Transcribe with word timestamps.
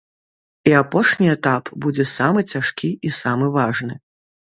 І 0.69 0.71
апошні 0.83 1.27
этап 1.33 1.69
будзе 1.87 2.05
самы 2.13 2.45
цяжкі 2.53 2.89
і 3.11 3.13
самы 3.19 3.51
важны. 3.59 3.99